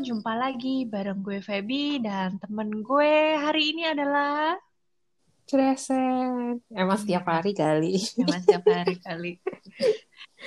[0.00, 4.56] jumpa lagi bareng gue Feby dan temen gue hari ini adalah
[5.44, 6.62] Cresen.
[6.70, 7.98] Emang setiap hari kali.
[8.16, 9.32] Emang setiap hari kali.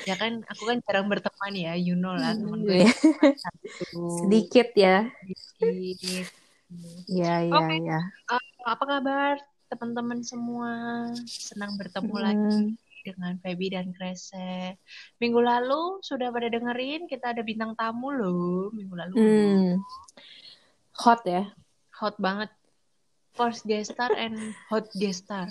[0.08, 2.88] ya kan, aku kan jarang berteman ya, you know lah temen gue.
[2.88, 2.94] Iya.
[4.24, 5.12] Sedikit ya.
[5.60, 6.28] Sedikit.
[7.12, 8.00] Iya, iya, iya.
[8.32, 9.36] Eh, apa kabar
[9.68, 10.72] teman-teman semua?
[11.28, 12.58] Senang bertemu Hmm, lagi
[13.04, 14.80] dengan Feby dan Krese.
[15.20, 19.14] Minggu lalu sudah pada dengerin kita ada bintang tamu loh minggu lalu.
[19.20, 19.70] hmm.
[21.04, 21.52] Hot ya.
[22.00, 22.50] Hot banget.
[23.34, 24.38] First guest star and
[24.70, 25.50] hot guest star.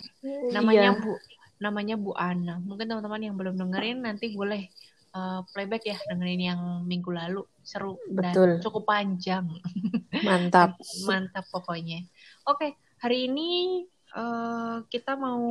[0.55, 1.03] Namanya Iya.
[1.03, 1.13] Bu
[1.59, 2.63] namanya Bu Ana.
[2.63, 4.71] Mungkin teman-teman yang belum dengerin nanti boleh
[5.13, 7.43] eh, playback ya dengerin yang minggu lalu.
[7.63, 8.59] Seru Betul.
[8.59, 9.51] dan cukup panjang.
[10.27, 10.79] Mantap.
[11.07, 12.07] Mantap pokoknya.
[12.47, 13.83] Oke, hari ini
[14.15, 15.43] eh, kita mau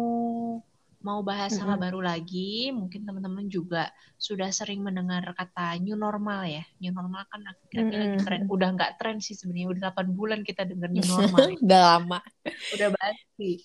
[1.01, 1.81] mau bahas hal Mm-mm.
[1.81, 2.69] baru lagi.
[2.69, 3.89] Mungkin teman-teman juga
[4.21, 6.63] sudah sering mendengar kata new normal ya.
[6.77, 8.25] New normal kan akhir-akhir lagi Mm-mm.
[8.25, 8.41] tren.
[8.47, 9.67] Udah nggak tren sih sebenarnya.
[9.73, 11.57] Udah 8 bulan kita dengar new normal.
[11.57, 12.19] Udah lama.
[12.77, 13.61] Udah basi.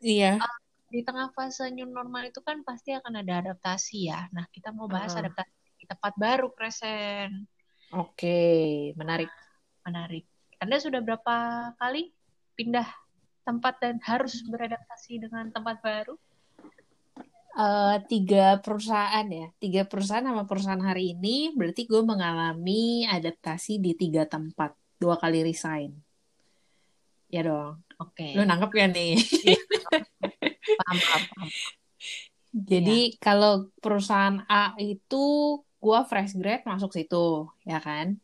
[0.00, 0.38] Iya.
[0.86, 4.30] Di tengah fase new normal itu kan pasti akan ada adaptasi ya.
[4.30, 5.26] Nah, kita mau bahas Heeh.
[5.26, 7.44] adaptasi di tempat baru, Kresen.
[7.94, 8.38] Oke,
[8.94, 9.30] menarik.
[9.82, 10.24] Menarik.
[10.62, 11.36] Anda sudah berapa
[11.76, 12.14] kali
[12.56, 12.86] pindah
[13.46, 16.18] tempat dan harus beradaptasi dengan tempat baru?
[17.56, 19.48] Eh, tiga perusahaan ya.
[19.56, 24.76] Tiga perusahaan sama perusahaan hari ini berarti gue mengalami adaptasi di tiga tempat.
[25.00, 25.96] Dua kali resign.
[27.32, 27.80] Ya dong.
[27.96, 28.36] Oke.
[28.36, 29.16] Lu nangkep ya nih?
[30.84, 31.48] Paham, paham, paham.
[32.56, 35.24] Jadi kalau perusahaan A itu
[35.76, 38.16] gua fresh grad masuk situ, ya kan?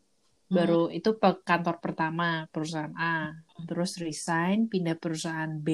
[0.49, 3.33] Baru itu pe- kantor pertama perusahaan A.
[3.65, 5.69] Terus resign pindah perusahaan B.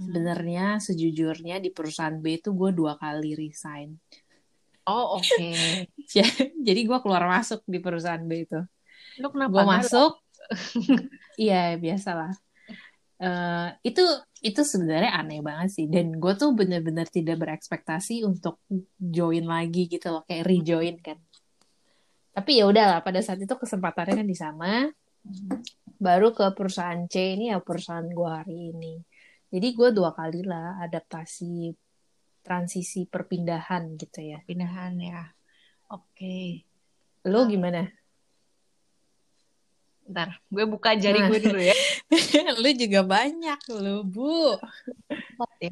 [0.00, 4.00] Sebenarnya sejujurnya di perusahaan B itu gue dua kali resign.
[4.88, 5.50] Oh, oke.
[6.66, 8.60] Jadi gua keluar masuk di perusahaan B itu.
[9.20, 9.52] Lu kenapa?
[9.52, 10.12] Gue masuk,
[11.38, 12.32] iya biasalah.
[13.20, 14.00] Eh, itu
[14.40, 15.86] itu sebenarnya aneh banget sih.
[15.86, 18.64] Dan gue tuh bener-bener tidak berekspektasi untuk
[18.96, 21.20] join lagi gitu loh, kayak rejoin kan.
[22.32, 24.72] Tapi ya udahlah, pada saat itu kesempatannya kan di sana.
[26.00, 28.94] Baru ke perusahaan C ini ya perusahaan gue hari ini.
[29.50, 31.74] Jadi gue dua kali lah adaptasi
[32.40, 34.38] transisi perpindahan gitu ya.
[34.46, 35.26] Pindahan ya.
[35.90, 36.62] Oke.
[37.26, 37.84] Lo gimana?
[40.06, 41.28] Ntar, gue buka jari Nah.
[41.30, 41.74] gue dulu ya.
[42.62, 44.58] Lu juga banyak lo, Bu.
[45.60, 45.70] Eh,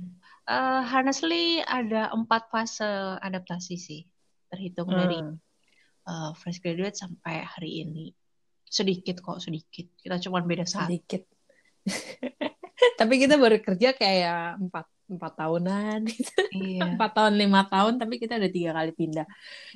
[0.89, 2.87] honestly, ada empat fase
[3.19, 4.03] adaptasi sih.
[4.49, 5.37] Terhitung dari Hmm.
[6.05, 8.06] eh, fresh graduate sampai hari ini.
[8.65, 9.87] Sedikit kok, sedikit.
[9.97, 10.87] Kita cuma beda satu.
[10.91, 11.22] sedikit.
[12.94, 16.00] tapi kita baru kerja kayak empat empat tahunan,
[16.53, 16.81] Iya.
[16.93, 19.25] empat tahun lima tahun, tapi kita udah tiga kali pindah.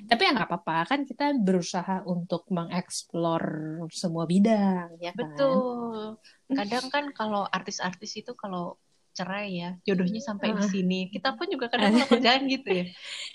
[0.04, 3.42] Tapi ya nggak apa-apa, kan kita berusaha untuk mengeksplor
[3.88, 5.32] semua bidang, ya kan?
[5.32, 6.20] Betul.
[6.52, 8.76] Kadang kan kalau artis-artis itu kalau
[9.16, 10.68] cerai ya, jodohnya sampai di Ah.
[10.68, 11.00] sini.
[11.08, 12.84] Kita pun juga kadang kalau kerjaan gitu ya.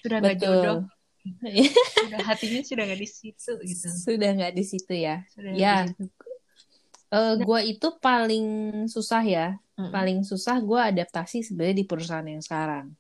[0.06, 0.80] Sudah nggak jodoh,
[2.06, 3.88] sudah hatinya sudah nggak di situ gitu.
[3.90, 5.26] Sudah nggak di situ ya.
[5.34, 5.90] Sudah Ya,
[7.08, 7.16] situ.
[7.16, 8.46] Eh gue itu paling
[8.86, 9.90] susah ya, Mm-mm.
[9.90, 12.92] paling susah gue adaptasi sebenarnya di perusahaan yang sekarang.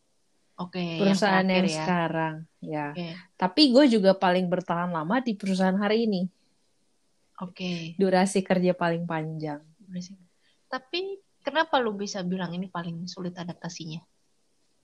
[0.57, 1.77] Oke, yang Perusahaan yang, terakhir ya.
[1.77, 2.85] sekarang, ya.
[2.89, 3.07] Oke,
[3.37, 6.25] Tapi gue juga paling bertahan lama di perusahaan hari ini.
[7.37, 7.93] oke.
[7.93, 9.61] Durasi kerja paling panjang.
[10.65, 10.99] Tapi
[11.39, 14.01] kenapa lu bisa bilang ini paling sulit adaptasinya?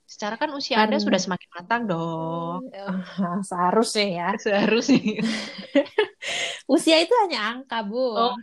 [0.05, 2.69] Secara kan usia Anda Karena- sudah semakin matang dong.
[2.69, 2.85] Eh,
[3.50, 4.28] Seharusnya ya.
[4.38, 5.25] Seharusnya.
[6.69, 7.97] Usia itu hanya angka, Bu.
[8.13, 8.35] Oh.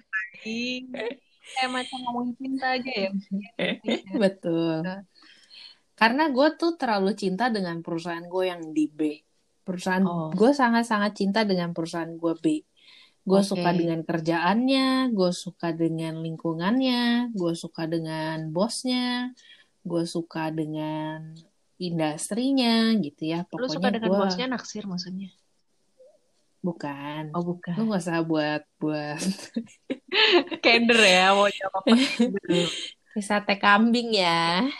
[1.51, 3.11] Kayak macam ngomongin cinta aja ya.
[4.23, 4.87] Betul.
[5.99, 9.21] Karena gue tuh terlalu cinta dengan perusahaan gue yang di B.
[9.67, 10.33] Perusahaan Oh.
[10.33, 12.47] gue sangat-sangat cinta dengan perusahaan gue B.
[13.21, 13.53] Gue Oke.
[13.53, 19.37] suka dengan kerjaannya, gue suka dengan lingkungannya, gue suka dengan bosnya,
[19.85, 21.37] gue suka dengan
[21.77, 23.45] industrinya gitu ya.
[23.45, 25.31] Lu Pokoknya suka dengan gue bosnya naksir maksudnya?
[26.61, 27.23] Bukan.
[27.37, 27.75] Oh bukan.
[27.77, 29.21] Lu gak usah buat buat
[30.65, 34.65] Kender ya mau jawab apa sate kambing ya.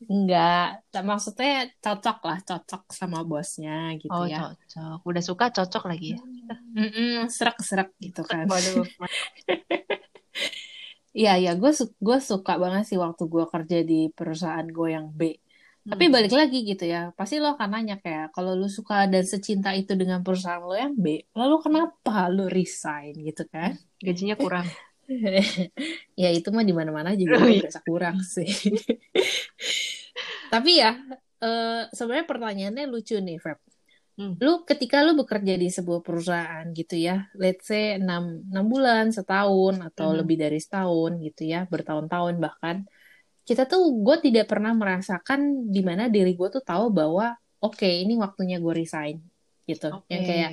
[0.00, 4.56] Enggak, maksudnya cocok lah, cocok sama bosnya gitu Oh ya.
[4.56, 5.04] cocok.
[5.04, 6.20] Udah suka cocok lagi ya.
[6.72, 8.48] Mm-mm, serak-serak gitu kan.
[8.48, 8.88] Waduh.
[11.10, 15.06] Iya, iya, gue su gue suka banget sih waktu gue kerja di perusahaan gue yang
[15.12, 15.20] B.
[15.88, 16.12] Tapi Hmm.
[16.12, 19.96] balik lagi gitu ya, pasti lo akan nanya kayak, kalau lo suka dan secinta itu
[19.96, 23.80] dengan perusahaan lo yang B, lalu kenapa lo resign gitu kan?
[23.96, 24.68] Gajinya kurang.
[26.22, 27.64] ya itu mah di mana-mana juga Oh, iya.
[27.64, 28.46] berasa kurang sih.
[30.52, 30.98] Tapi ya,
[31.42, 33.58] eh, sebenarnya pertanyaannya lucu nih, Feb.
[34.20, 34.34] Hmm.
[34.42, 39.80] Lu ketika lu bekerja di sebuah perusahaan gitu ya, let's say 6, 6 bulan, setahun
[39.80, 40.16] atau hmm.
[40.22, 42.84] lebih dari setahun gitu ya, bertahun-tahun bahkan
[43.44, 48.04] kita tuh gue tidak pernah merasakan di mana diri gue tuh tahu bahwa oke okay,
[48.04, 49.16] ini waktunya gue resign
[49.66, 49.90] gitu.
[49.90, 50.10] Okay.
[50.12, 50.50] Yang kayak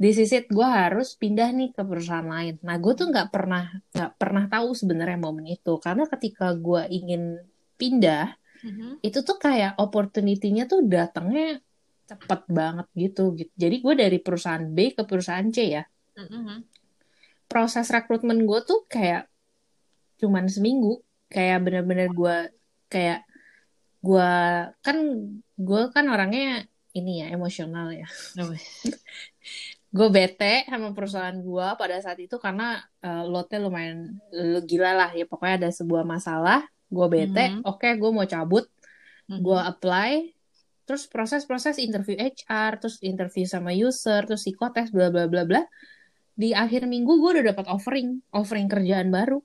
[0.00, 2.58] this is it gue harus pindah nih ke perusahaan lain.
[2.64, 7.42] Nah gue tuh nggak pernah nggak pernah tahu sebenarnya momen itu karena ketika gue ingin
[7.82, 8.92] pindah mm-hmm.
[9.02, 11.58] itu tuh kayak opportunity-nya tuh datangnya
[12.06, 15.84] cepet banget gitu gitu jadi gue dari perusahaan B ke perusahaan C ya
[16.14, 16.58] mm-hmm.
[17.50, 19.26] proses rekrutmen gue tuh kayak
[20.22, 21.02] cuman seminggu
[21.32, 22.36] kayak bener-bener gue
[22.92, 23.24] kayak
[24.04, 24.32] gue
[24.84, 24.96] kan
[25.56, 28.04] gue kan orangnya ini ya emosional ya
[29.96, 34.20] gue bete sama perusahaan gue pada saat itu karena uh, lotnya lumayan
[34.68, 37.64] gila lah ya pokoknya ada sebuah masalah gue bete mm-hmm.
[37.64, 39.40] oke okay, gue mau cabut mm-hmm.
[39.40, 40.12] gue apply
[40.82, 45.62] terus proses-proses interview HR, terus interview sama user, terus psikotes, bla bla bla bla.
[46.34, 49.40] Di akhir minggu gue udah dapat offering, offering kerjaan baru.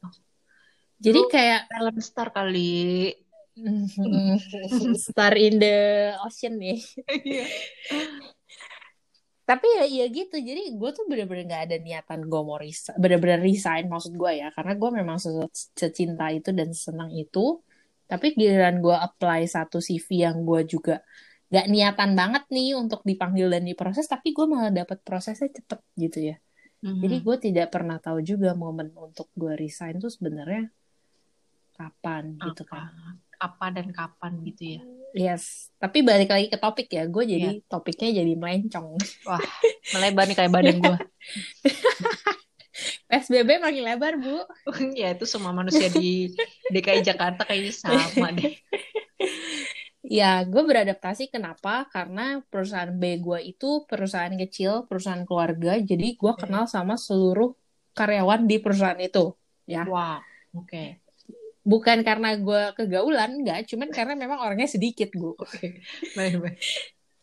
[0.97, 3.13] Jadi oh, kayak talent star kali.
[5.07, 5.77] star in the
[6.21, 6.77] ocean nih.
[7.25, 7.45] Iya.
[9.47, 13.39] Tapi ya, ya gitu, jadi gue tuh bener-bener gak ada niatan gue mau resign, bener-bener
[13.39, 15.17] resign maksud gue ya, karena gue memang
[15.49, 17.63] secinta itu dan senang itu.
[18.11, 20.99] Tapi giliran gue apply satu CV yang gue juga
[21.47, 26.19] gak niatan banget nih untuk dipanggil dan diproses tapi gue malah dapat prosesnya cepet gitu
[26.33, 26.35] ya
[26.83, 26.99] mm-hmm.
[26.99, 30.67] jadi gue tidak pernah tahu juga momen untuk gue resign tuh sebenarnya
[31.77, 32.89] kapan apa, gitu kan
[33.37, 34.81] apa dan kapan gitu ya
[35.13, 37.65] yes tapi balik lagi ke topik ya gue jadi yeah.
[37.69, 38.97] topiknya jadi melencong
[39.29, 39.41] wah
[39.93, 40.97] melebar nih kayak badan gue
[43.07, 44.41] PSBB makin lebar bu
[44.97, 46.33] ya itu semua manusia di
[46.73, 48.57] DKI Jakarta kayaknya sama deh
[50.07, 51.83] Ya, gue beradaptasi kenapa?
[51.91, 57.51] Karena perusahaan B gue itu perusahaan kecil, perusahaan keluarga, jadi gue kenal sama seluruh
[57.91, 59.35] karyawan di perusahaan itu.
[59.67, 59.83] Ya.
[59.83, 60.23] Wow,
[60.55, 60.63] oke.
[60.63, 61.03] Okay.
[61.67, 65.35] Bukan karena gue kegaulan, enggak, cuman karena memang orangnya sedikit, gue.
[65.35, 65.83] Oke,
[66.15, 66.59] baik, baik.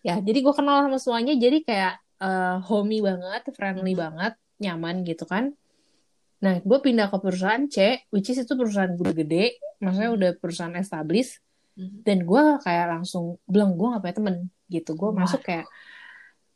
[0.05, 4.03] Ya, jadi gue kenal sama semuanya, jadi kayak uh, homey banget, friendly hmm.
[4.05, 5.57] banget, nyaman gitu kan.
[6.45, 10.77] Nah, gue pindah ke perusahaan C, which is itu perusahaan gue gede, maksudnya udah perusahaan
[10.77, 11.41] established
[11.75, 12.07] Mm-hmm.
[12.07, 14.37] dan gue kayak langsung bilang gue gak punya temen
[14.71, 15.67] gitu gue masuk kayak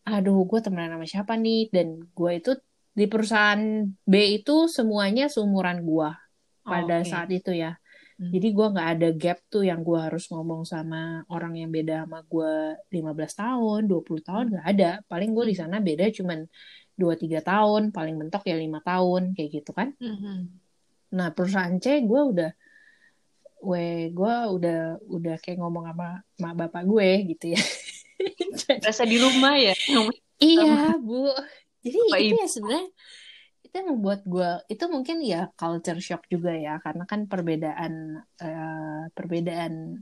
[0.06, 2.54] aduh gue temenan sama siapa nih dan gue itu
[2.94, 3.58] di perusahaan
[4.06, 6.10] B itu semuanya seumuran gue
[6.68, 7.10] pada oh, okay.
[7.10, 7.72] saat itu ya.
[8.18, 8.34] Hmm.
[8.34, 12.26] jadi gue nggak ada gap tuh yang gue harus ngomong sama orang yang beda sama
[12.26, 14.90] gue 15 tahun 20 tahun nggak ada.
[15.06, 15.60] Paling gue di mm.
[15.62, 16.38] sana beda cuman
[16.98, 19.94] dua tiga tahun paling mentok ya lima tahun kayak gitu kan.
[20.02, 20.50] Hmm.
[21.14, 22.50] nah perusahaan C gue udah
[23.62, 27.62] we gue udah udah kayak ngomong sama mak bapak gue gitu ya.
[28.86, 29.74] Rasa di rumah ya?
[30.42, 31.30] Iya bu.
[31.82, 32.88] Jadi Bapak itu ya sebenarnya
[33.68, 39.04] itu yang membuat gue itu mungkin ya culture shock juga ya karena kan perbedaan uh,
[39.12, 40.00] perbedaan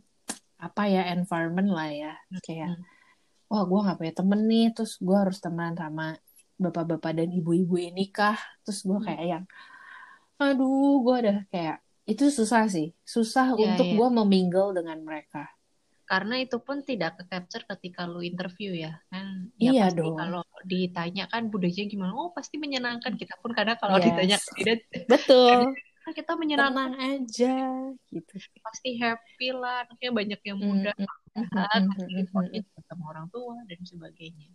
[0.63, 2.15] apa ya environment lah ya
[2.47, 2.87] kayak hmm.
[3.51, 6.15] wah gue nggak punya temen nih terus gue harus teman sama
[6.57, 9.07] bapak-bapak dan ibu-ibu ini kah terus gue hmm.
[9.11, 9.45] kayak yang
[10.39, 13.97] aduh gue udah kayak itu susah sih susah yeah, untuk yeah.
[13.99, 15.51] gue memingle dengan mereka
[16.07, 19.51] karena itu pun tidak ke capture ketika lu interview ya kan?
[19.59, 20.15] Ya iya pasti dong.
[20.15, 22.15] kalau ditanya kan budayanya gimana?
[22.15, 23.51] Oh pasti menyenangkan kita pun.
[23.51, 24.07] Karena kalau yes.
[24.07, 24.79] ditanya tidak
[25.11, 25.75] betul.
[26.07, 26.95] kita menyenangkan.
[26.95, 27.55] Tenang aja
[28.15, 28.35] gitu.
[28.63, 31.87] Pasti happy lah anaknya banyak yang muda mm, mm,
[32.23, 34.51] mm, ketemu orang tua dan sebagainya.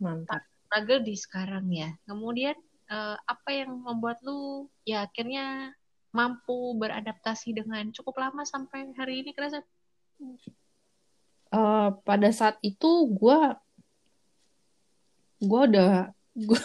[0.00, 0.40] Mantap.
[0.64, 1.92] Struggle di sekarang ya.
[2.08, 2.56] Kemudian
[2.88, 5.76] uh, apa yang membuat lu ya akhirnya
[6.16, 9.60] mampu beradaptasi dengan cukup lama sampai hari ini kerasa?
[11.54, 13.38] Uh, pada saat itu gue
[15.38, 16.60] gue udah gue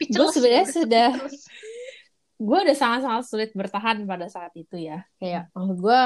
[0.12, 1.08] gue sebenarnya sudah
[2.36, 5.08] gue udah sangat-sangat sulit bertahan pada saat itu ya.
[5.16, 6.00] Kayak gue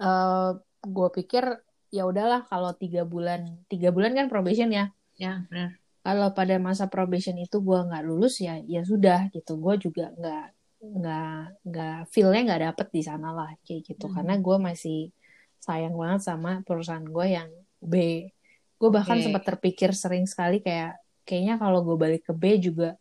[0.00, 1.44] uh, gue pikir
[1.92, 4.88] ya udahlah kalau tiga bulan tiga bulan kan probation ya.
[5.20, 5.76] Ya benar.
[6.06, 9.60] Kalau pada masa probation itu gue nggak lulus ya ya sudah gitu.
[9.60, 10.46] Gue juga nggak
[10.76, 14.08] nggak nggak feelnya nggak dapet di sana lah kayak gitu.
[14.08, 14.14] Hmm.
[14.16, 15.00] karena gue masih
[15.66, 17.50] sayang banget sama perusahaan gue yang
[17.82, 18.26] B.
[18.78, 19.26] Gue bahkan okay.
[19.26, 22.94] sempat terpikir sering sekali kayak kayaknya kalau gue balik ke B juga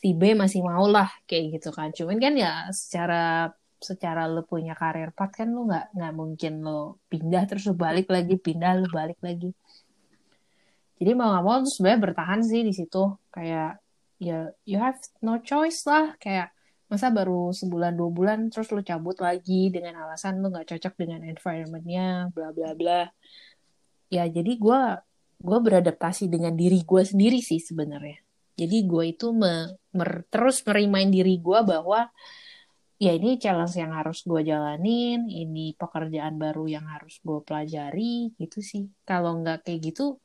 [0.00, 1.92] si B masih mau lah kayak gitu kan.
[1.92, 3.52] Cuman kan ya secara
[3.84, 8.08] secara lo punya karir path kan lo nggak nggak mungkin lo pindah terus lo balik
[8.08, 9.52] lagi pindah lo balik lagi.
[10.96, 13.12] Jadi mau nggak mau tuh sebenarnya bertahan sih di situ.
[13.28, 13.76] Kayak
[14.16, 16.16] ya you have no choice lah.
[16.16, 16.54] Kayak
[16.90, 21.24] masa baru sebulan dua bulan terus lu cabut lagi dengan alasan lu nggak cocok dengan
[21.24, 23.02] environmentnya bla bla bla.
[24.12, 24.80] Ya jadi gue
[25.44, 28.20] gue beradaptasi dengan diri gue sendiri sih sebenarnya.
[28.54, 32.06] Jadi gue itu me, mer, terus merimain diri gue bahwa
[33.02, 38.62] ya ini challenge yang harus gue jalanin ini pekerjaan baru yang harus gue pelajari gitu
[38.62, 38.86] sih.
[39.02, 40.22] Kalau nggak kayak gitu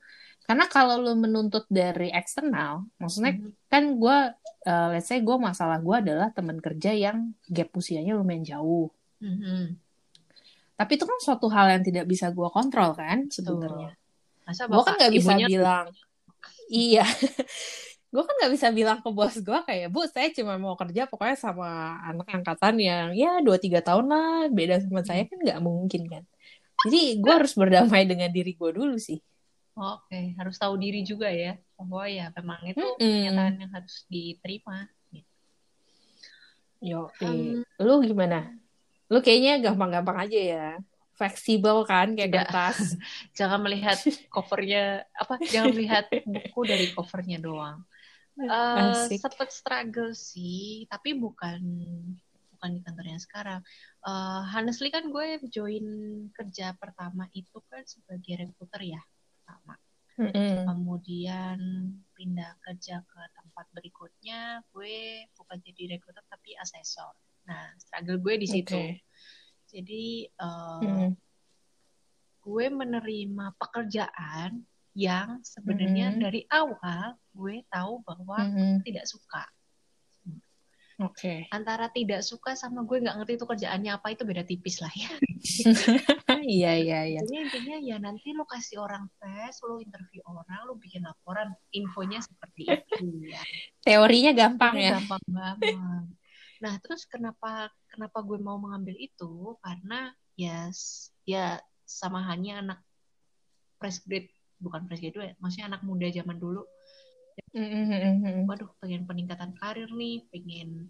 [0.50, 3.70] karena kalau lu menuntut dari eksternal maksudnya mm -hmm.
[3.70, 4.18] kan gue
[4.66, 8.90] uh, let's say gue masalah gue adalah teman kerja yang gap usianya lumayan jauh.
[9.22, 9.64] Mm -hmm.
[10.74, 13.94] tapi itu kan suatu hal yang tidak bisa gue kontrol kan sebenarnya.
[14.50, 15.94] Gue kan nggak bisa bilang
[16.74, 17.06] iya.
[18.10, 21.38] Gue kan nggak bisa bilang ke bos gue kayak bu saya cuma mau kerja pokoknya
[21.38, 26.10] sama anak angkatan yang ya dua tiga tahun lah beda sama saya kan nggak mungkin
[26.10, 26.24] kan.
[26.90, 29.22] Jadi gue harus berdamai dengan diri gue dulu sih
[29.80, 30.36] oke okay.
[30.36, 33.00] harus tahu diri juga ya bahwa ya memang itu mm -hmm.
[33.00, 34.78] kenyataan yang harus diterima
[36.80, 38.56] yo um, lu gimana
[39.12, 40.68] lu kayaknya gampang-gampang aja ya
[41.20, 42.40] fleksibel kan kayak Tidak.
[42.48, 42.96] kertas.
[43.38, 44.00] jangan melihat
[44.32, 47.84] covernya apa jangan melihat buku dari covernya doang.
[48.40, 51.60] Uh, sempet struggle sih, tapi bukan
[52.56, 53.60] bukan di kantornya sekarang.
[54.00, 55.84] Uh, honestly kan gue join
[56.32, 59.04] kerja pertama itu kan sebagai recruiter ya
[59.50, 59.76] pertama.
[60.20, 60.68] Mm-hmm.
[60.68, 61.58] Kemudian
[62.14, 67.16] pindah kerja ke tempat berikutnya, gue bukan jadi recruiter tapi asesor.
[67.50, 68.78] Nah, struggle gue di situ.
[68.78, 69.02] Okay.
[69.70, 71.12] Jadi uh, hmm.
[72.42, 74.66] gue menerima pekerjaan
[74.98, 76.20] yang sebenarnya hmm.
[76.20, 78.84] dari awal gue tahu bahwa hmm.
[78.84, 79.46] tidak suka.
[81.00, 81.16] Oke.
[81.16, 81.40] Okay.
[81.56, 85.12] Antara tidak suka sama gue nggak ngerti itu kerjaannya apa itu beda tipis lah ya.
[86.40, 87.20] Iya iya iya.
[87.24, 92.20] Jadi intinya ya nanti lo kasih orang tes, lo interview orang, lo bikin laporan, infonya
[92.20, 93.42] seperti itu ya.
[93.88, 94.98] Teorinya gampang Teorinya ya.
[95.00, 95.76] Gampang banget.
[96.60, 99.56] Nah, terus kenapa kenapa gue mau mengambil itu?
[99.64, 100.68] Karena ya
[101.24, 102.80] ya sama hanya anak
[103.80, 106.68] fresh grade bukan fresh grade ya, maksudnya anak muda zaman dulu.
[107.56, 108.46] Mm-hmm.
[108.46, 110.90] Waduh, pengen peningkatan karir nih, pengen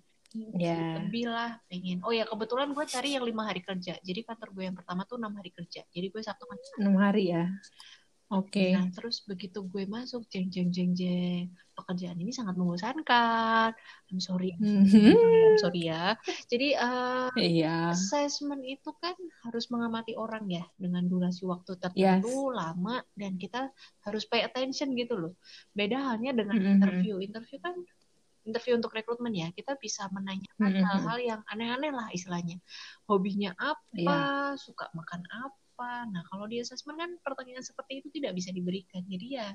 [0.57, 1.01] yeah.
[1.01, 2.01] lebih lah, pengen.
[2.05, 3.97] Oh ya kebetulan gue cari yang lima hari kerja.
[4.01, 5.81] Jadi kantor gue yang pertama tuh enam hari kerja.
[5.89, 6.57] Jadi gue kan.
[6.81, 7.49] Enam hari ya.
[8.29, 8.69] Oke.
[8.69, 8.69] Okay.
[8.77, 13.73] Nah, terus begitu gue masuk, jeng jeng jeng jeng, pekerjaan ini sangat membosankan.
[14.13, 15.17] I'm sorry, mm-hmm.
[15.17, 16.13] I'm sorry ya.
[16.45, 17.89] Jadi uh, iya.
[17.89, 19.17] assessment itu kan
[19.49, 22.53] harus mengamati orang ya dengan durasi waktu tertentu yes.
[22.53, 23.73] lama dan kita
[24.05, 25.33] harus pay attention gitu loh.
[25.73, 26.75] Beda halnya dengan mm-hmm.
[26.77, 27.15] interview.
[27.25, 27.81] Interview kan
[28.45, 30.85] interview untuk rekrutmen ya kita bisa menanyakan mm-hmm.
[30.85, 32.61] hal-hal yang aneh-aneh lah istilahnya.
[33.09, 34.53] Hobinya apa, yeah.
[34.53, 36.11] suka makan apa apa.
[36.11, 38.99] Nah, kalau di assessment kan pertanyaan seperti itu tidak bisa diberikan.
[39.07, 39.47] Jadi ya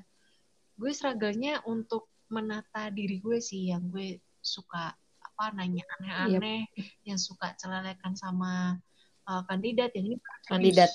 [0.73, 4.89] gue struggle-nya untuk menata diri gue sih yang gue suka
[5.21, 7.05] apa nanya aneh-aneh, yep.
[7.05, 8.81] yang suka celelekan sama
[9.29, 10.17] uh, kandidat yang ini
[10.49, 10.89] kandidat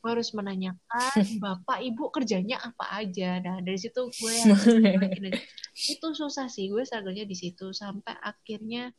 [0.00, 4.36] gue harus menanyakan bapak ibu kerjanya apa aja nah dari situ gue
[5.98, 8.94] itu susah sih gue struggle-nya di situ sampai akhirnya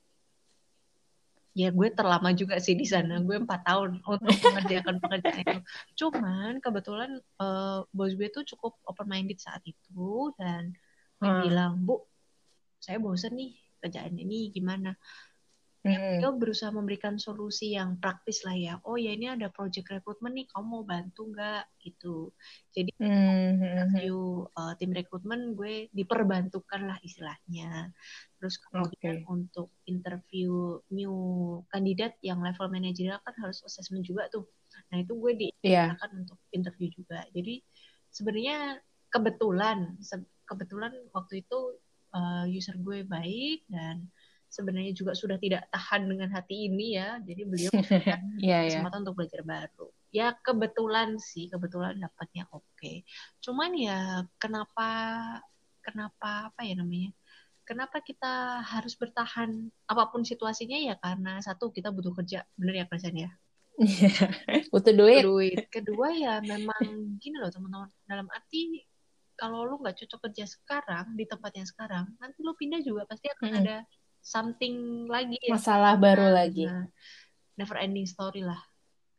[1.57, 3.17] ya gue terlama juga sih di sana.
[3.25, 5.59] Gue empat tahun untuk mengerjakan pekerjaan itu.
[6.05, 10.77] Cuman kebetulan uh, bos gue tuh cukup open minded saat itu dan
[11.17, 11.41] hmm.
[11.49, 12.05] bilang bu
[12.77, 14.93] saya bosen nih kerjaan ini gimana
[15.85, 16.23] hmm.
[16.23, 20.47] dia berusaha memberikan solusi yang praktis lah ya oh ya ini ada project recruitment nih
[20.49, 22.31] kamu mau bantu nggak gitu
[22.73, 23.61] jadi hmm.
[23.61, 27.91] interview uh, tim rekrutmen gue diperbantukan lah istilahnya
[28.37, 29.29] terus kemudian okay.
[29.29, 31.15] untuk interview new
[31.69, 34.45] kandidat yang level manajerial kan harus assessment juga tuh
[34.93, 36.21] nah itu gue diarahkan yeah.
[36.21, 37.61] untuk interview juga jadi
[38.13, 39.97] sebenarnya kebetulan
[40.47, 41.59] kebetulan waktu itu
[42.15, 44.07] uh, user gue baik dan
[44.47, 47.19] sebenarnya juga sudah tidak tahan dengan hati ini ya.
[47.21, 49.03] Jadi beliau punya yeah, kesempatan yeah.
[49.05, 49.87] untuk belajar baru.
[50.09, 52.63] Ya kebetulan sih, kebetulan dapatnya oke.
[52.75, 53.03] Okay.
[53.43, 54.89] Cuman ya kenapa
[55.83, 57.11] kenapa apa ya namanya?
[57.67, 62.85] Kenapa kita harus bertahan apa pun situasinya ya karena satu kita butuh kerja, bener ya
[62.87, 63.31] Kristen ya?
[64.73, 65.23] butuh duit.
[65.27, 65.59] duit.
[65.67, 67.91] Kedua ya memang gini loh teman-teman.
[68.07, 68.87] Dalam arti
[69.37, 73.29] kalau lu nggak cocok kerja sekarang di tempat yang sekarang, nanti lu pindah juga pasti
[73.29, 73.59] akan hmm.
[73.61, 73.77] ada
[74.21, 75.55] something lagi ya.
[75.55, 76.65] masalah baru nah, lagi.
[77.57, 78.59] never ending story lah.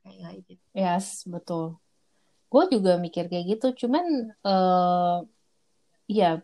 [0.04, 0.64] Kayak gitu.
[0.76, 1.80] Yes betul.
[2.48, 3.86] Gue juga mikir kayak gitu.
[3.86, 5.24] Cuman uh,
[6.08, 6.40] ya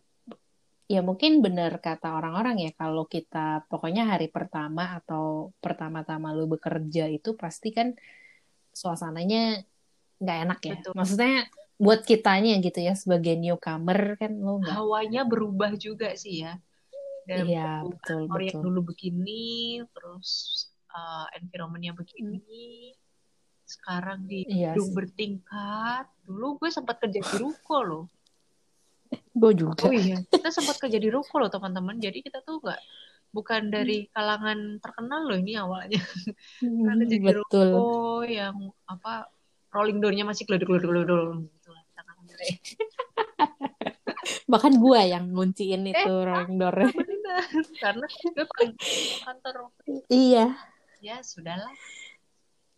[0.84, 7.08] ya mungkin benar kata orang-orang ya kalau kita pokoknya hari pertama atau pertama-tama lu bekerja
[7.08, 7.96] itu pasti kan
[8.68, 9.64] suasananya
[10.20, 10.74] nggak enak ya.
[10.76, 10.92] Betul.
[10.92, 11.48] maksudnya
[11.80, 16.60] buat kitanya gitu ya sebagai newcomer kan lo nggak hawanya berubah juga sih ya
[17.24, 18.44] dan iya, betul, betul.
[18.44, 20.30] yang dulu begini terus
[20.92, 22.92] uh, environmentnya begini
[23.64, 26.04] sekarang di iya gedung bertingkat.
[26.28, 28.04] Dulu gue sempat kerja di ruko loh.
[29.32, 29.88] Gue juga.
[29.88, 31.96] Oh iya kita sempat kerja di ruko loh teman-teman.
[31.96, 32.80] Jadi kita tuh nggak
[33.34, 36.02] bukan dari kalangan terkenal loh ini awalnya.
[36.60, 37.40] Kita kerja di betul.
[37.72, 39.32] ruko yang apa
[39.74, 41.82] rolling door-nya masih gelodok gelodok gitu lah
[44.44, 46.76] bahkan gue yang ngunciin itu Eh, rolling door
[47.82, 48.74] karena gue paling
[49.24, 49.54] kantor.
[50.08, 50.46] Iya.
[51.04, 51.72] Ya sudahlah.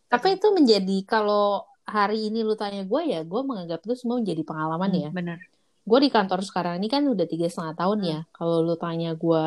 [0.06, 4.42] Tapi itu menjadi kalau hari ini lu tanya gue ya gue menganggap itu semua menjadi
[4.42, 5.08] pengalaman ya.
[5.10, 5.38] Hmm, benar.
[5.86, 8.18] Gue di kantor sekarang ini kan udah tiga setengah tahun ya.
[8.34, 9.44] Kalau lu tanya gue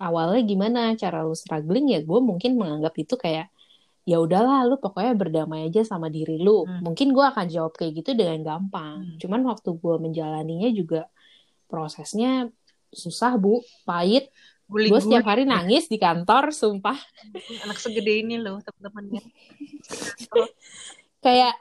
[0.00, 3.52] awalnya gimana cara lu struggling ya gue mungkin menganggap itu kayak
[4.02, 6.64] ya udahlah lu pokoknya berdamai aja sama diri lu.
[6.64, 6.82] Hmm.
[6.82, 9.04] mungkin gue akan jawab kayak gitu dengan gampang.
[9.04, 9.18] Hmm.
[9.20, 11.06] cuman waktu gue menjalaninya juga
[11.68, 12.48] prosesnya
[12.92, 13.64] susah bu.
[13.88, 14.28] Pahit
[14.68, 16.98] gue setiap hari nangis di kantor sumpah.
[17.66, 19.24] Anak segede ini loh teman-teman ya
[21.24, 21.54] kayak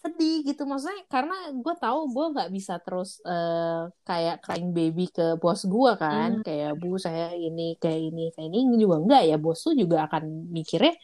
[0.00, 5.36] sedih gitu maksudnya karena gue tahu gue nggak bisa terus eh, kayak crying baby ke
[5.36, 6.40] bos gue kan.
[6.40, 6.44] Hmm.
[6.44, 8.80] kayak bu saya ini kayak ini kayak ini.
[8.80, 10.96] Juga enggak ya bos tuh juga akan mikirnya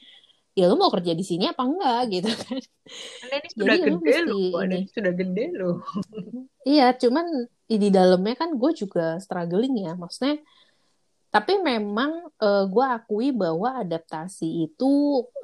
[0.56, 2.58] ya lu mau kerja di sini apa enggak gitu kan.
[3.28, 4.78] Anda ini sudah Jadi lu gede mesti loh anda ini.
[4.80, 4.88] ini.
[4.88, 5.76] sudah gede loh.
[6.64, 7.26] Iya cuman
[7.68, 9.92] di dalamnya kan gue juga struggling ya.
[9.92, 10.40] Maksudnya
[11.36, 12.32] tapi memang
[12.72, 14.92] gue akui bahwa adaptasi itu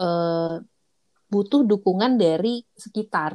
[0.01, 0.57] eh,
[1.33, 3.33] butuh dukungan dari sekitar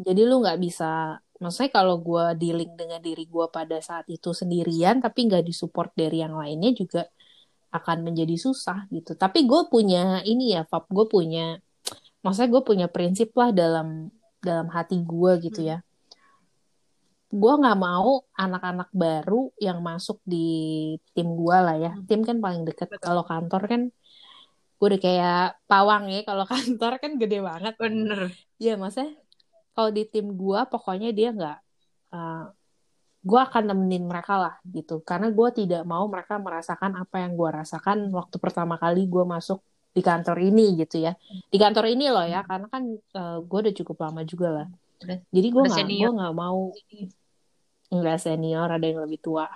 [0.00, 4.96] Jadi lu nggak bisa, maksudnya kalau gue dealing dengan diri gue pada saat itu sendirian,
[5.04, 7.04] tapi nggak disupport dari yang lainnya juga
[7.70, 9.12] akan menjadi susah gitu.
[9.12, 11.60] Tapi gue punya ini ya, Fab, gue punya,
[12.24, 14.08] maksudnya gue punya prinsip lah dalam
[14.40, 15.84] dalam hati gue gitu ya.
[17.30, 20.46] Gue nggak mau anak-anak baru yang masuk di
[21.14, 21.92] tim gue lah ya.
[21.94, 22.04] Hmm.
[22.06, 22.90] Tim kan paling deket.
[22.98, 23.82] Kalau kantor kan,
[24.78, 26.26] gue udah kayak pawang ya.
[26.26, 27.74] Kalau kantor kan gede banget.
[27.78, 29.16] bener Iya, maksudnya
[29.74, 31.58] kalau di tim gua pokoknya dia nggak
[32.12, 32.52] uh,
[33.24, 35.00] gua akan nemenin mereka lah gitu.
[35.00, 39.64] Karena gua tidak mau mereka merasakan apa yang gua rasakan waktu pertama kali gua masuk
[39.96, 41.16] di kantor ini gitu ya.
[41.48, 42.82] Di kantor ini loh ya, karena kan
[43.16, 44.66] uh, gua udah cukup lama juga lah.
[45.32, 46.60] Jadi gua udah nggak gua nggak mau
[47.90, 49.50] nggak senior ada yang lebih tua.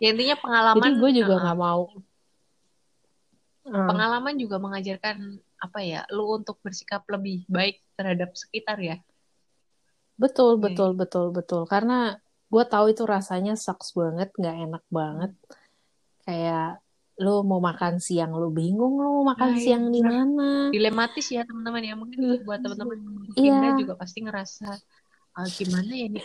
[0.00, 1.82] ya intinya pengalaman Jadi gue juga uh, nggak mau.
[3.64, 9.00] Uh, pengalaman juga mengajarkan apa ya lu untuk bersikap lebih baik terhadap sekitar ya
[10.14, 10.70] Betul, Oke.
[10.70, 11.62] betul, betul, betul.
[11.66, 12.14] Karena
[12.46, 15.34] gue tahu itu rasanya sucks banget, nggak enak banget.
[16.22, 16.78] Kayak
[17.18, 20.22] lu mau makan siang lu bingung lu mau makan Nah, iya, siang di benar.
[20.22, 20.50] mana.
[20.70, 22.98] dilematis ya teman-teman ya mungkin buat teman-teman
[23.38, 23.78] yang Iya.
[23.78, 24.66] juga pasti ngerasa
[25.34, 26.24] "Ah, gimana ya nih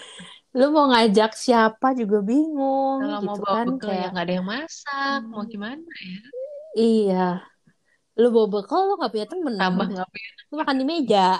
[0.57, 4.25] Lu mau ngajak siapa juga bingung kalau mau gitu bawa kan bekal ya kayak nggak
[4.25, 6.19] ada yang masak mau gimana ya
[6.77, 7.25] iya.
[8.19, 9.53] Lu bawa bekal lu nggak punya temen.
[9.55, 11.39] tambah nggak punya Lu makan di meja.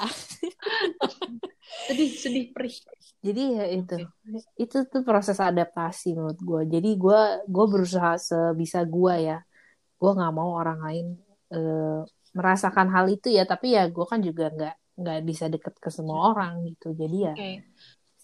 [1.90, 2.76] sedih sedih perih
[3.20, 3.96] Jadi ya itu.
[4.56, 6.62] Itu tuh proses adaptasi menurut gue.
[6.80, 9.38] Jadi gue gue berusaha sebisa gue ya.
[10.00, 11.06] Gue nggak mau orang lain
[11.52, 12.00] eh,
[12.38, 13.44] merasakan hal itu ya.
[13.44, 16.92] Tapi ya gue kan juga nggak nggak bisa deket ke semua orang gitu.
[17.02, 17.50] Jadi ya oke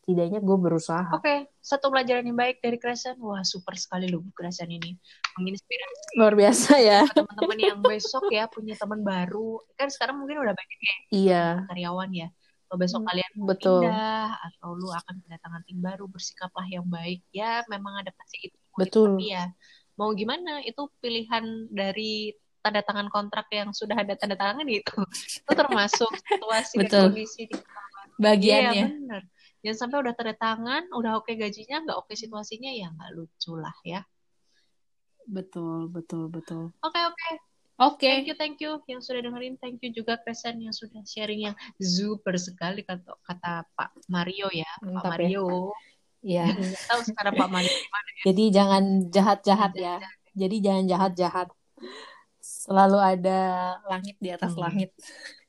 [0.06, 1.18] setidaknya gue berusaha.
[1.18, 1.34] oke
[1.66, 4.94] satu pelajaran yang baik dari Kresan wah super sekali loh Kresan ini
[5.34, 7.02] menginspirasi Luar biasa ya.
[7.10, 12.12] teman-teman yang besok ya punya teman baru kan sekarang mungkin udah banyak ya Iya, karyawan
[12.14, 12.28] ya
[12.66, 13.82] atau besok kalian mau betul.
[13.82, 19.18] pindah atau lu akan kedatangan tim baru bersikaplah yang baik ya memang adaptasi itu Betul.
[19.18, 19.44] tapi ya
[19.98, 22.30] mau gimana itu pilihan dari
[22.66, 26.90] tanda tangan kontrak yang sudah ada tanda tangan itu itu termasuk situasi Betul.
[26.90, 27.62] dan kondisi di iya
[28.18, 28.84] Bagiannya.
[28.90, 29.22] benar
[29.62, 33.76] jangan sampai udah tanda tangan udah oke gajinya nggak oke situasinya ya nggak lucu lah
[33.86, 34.02] ya
[35.26, 36.74] Betul, betul, betul.
[36.82, 37.30] oke oke
[37.76, 38.08] Oke.
[38.08, 39.60] Thank you, thank you yang sudah dengerin.
[39.60, 44.68] Thank you juga Kresen yang sudah sharing yang super sekali kata, kata Pak Mario ya.
[44.80, 45.12] Mantap Pak ya.
[45.12, 45.48] Mario.
[46.24, 46.46] Iya.
[46.56, 48.10] Nggak tahu sekarang Pak Mario gimana.
[48.24, 49.96] Jadi jangan jahat-jahat ya.
[50.32, 51.48] Jadi jangan jahat-jahat.
[52.66, 53.40] Selalu ada
[53.86, 54.66] langit di atas Hmm.
[54.66, 54.90] langit.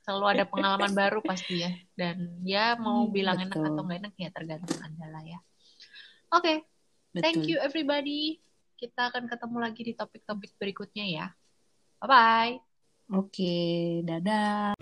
[0.05, 1.73] Selalu ada pengalaman baru pasti ya.
[1.97, 3.73] Dan ya mau Hmm, bilang enak betul.
[3.73, 5.41] atau nggak enak ya tergantung Anda lah ya.
[6.37, 6.61] Oke,
[7.17, 7.49] thank Betul.
[7.49, 8.45] you everybody.
[8.77, 11.27] Kita akan ketemu lagi di topik-topik berikutnya ya.
[12.05, 12.61] Bye-bye.
[13.17, 13.57] Oke,
[14.05, 14.77] dadah.